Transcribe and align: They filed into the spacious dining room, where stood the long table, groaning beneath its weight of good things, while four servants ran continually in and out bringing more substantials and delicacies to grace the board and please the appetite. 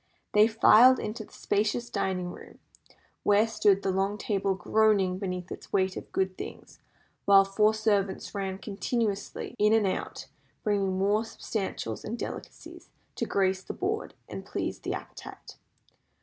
They 0.33 0.47
filed 0.47 0.97
into 0.97 1.23
the 1.23 1.31
spacious 1.33 1.87
dining 1.91 2.31
room, 2.31 2.57
where 3.21 3.47
stood 3.47 3.83
the 3.83 3.91
long 3.91 4.17
table, 4.17 4.55
groaning 4.55 5.19
beneath 5.19 5.51
its 5.51 5.71
weight 5.71 5.95
of 5.95 6.11
good 6.11 6.35
things, 6.39 6.79
while 7.25 7.45
four 7.45 7.75
servants 7.75 8.33
ran 8.33 8.57
continually 8.57 9.53
in 9.59 9.73
and 9.73 9.85
out 9.85 10.25
bringing 10.63 10.97
more 10.97 11.23
substantials 11.23 12.03
and 12.03 12.17
delicacies 12.17 12.89
to 13.13 13.27
grace 13.27 13.61
the 13.61 13.73
board 13.73 14.15
and 14.27 14.43
please 14.43 14.79
the 14.79 14.95
appetite. 14.95 15.57